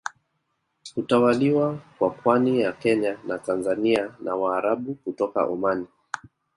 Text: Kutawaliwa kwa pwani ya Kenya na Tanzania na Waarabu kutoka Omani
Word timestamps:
Kutawaliwa 0.93 1.77
kwa 1.99 2.09
pwani 2.09 2.61
ya 2.61 2.71
Kenya 2.71 3.17
na 3.27 3.37
Tanzania 3.39 4.13
na 4.19 4.35
Waarabu 4.35 4.93
kutoka 4.95 5.45
Omani 5.45 5.87